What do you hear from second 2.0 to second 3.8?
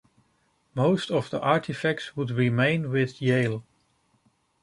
would remain with Yale.